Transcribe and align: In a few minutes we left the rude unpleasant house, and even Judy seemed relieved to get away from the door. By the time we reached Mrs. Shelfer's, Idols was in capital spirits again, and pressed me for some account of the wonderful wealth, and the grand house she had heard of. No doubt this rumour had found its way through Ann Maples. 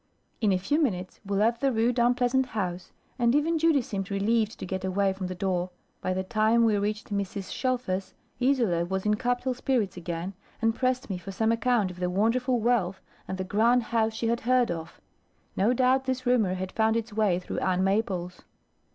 In 0.41 0.51
a 0.51 0.57
few 0.57 0.81
minutes 0.81 1.19
we 1.23 1.37
left 1.37 1.61
the 1.61 1.71
rude 1.71 1.99
unpleasant 1.99 2.47
house, 2.47 2.91
and 3.19 3.35
even 3.35 3.59
Judy 3.59 3.83
seemed 3.83 4.09
relieved 4.09 4.57
to 4.57 4.65
get 4.65 4.83
away 4.83 5.13
from 5.13 5.27
the 5.27 5.35
door. 5.35 5.69
By 6.01 6.11
the 6.15 6.23
time 6.23 6.65
we 6.65 6.75
reached 6.79 7.13
Mrs. 7.13 7.51
Shelfer's, 7.51 8.15
Idols 8.41 8.89
was 8.89 9.05
in 9.05 9.13
capital 9.15 9.53
spirits 9.53 9.97
again, 9.97 10.33
and 10.59 10.73
pressed 10.73 11.07
me 11.11 11.19
for 11.19 11.31
some 11.31 11.51
account 11.51 11.91
of 11.91 11.99
the 11.99 12.09
wonderful 12.09 12.59
wealth, 12.59 12.99
and 13.27 13.37
the 13.37 13.43
grand 13.43 13.83
house 13.83 14.15
she 14.15 14.27
had 14.27 14.39
heard 14.39 14.71
of. 14.71 14.99
No 15.55 15.71
doubt 15.71 16.05
this 16.05 16.25
rumour 16.25 16.55
had 16.55 16.71
found 16.71 16.97
its 16.97 17.13
way 17.13 17.37
through 17.37 17.59
Ann 17.59 17.83
Maples. 17.83 18.41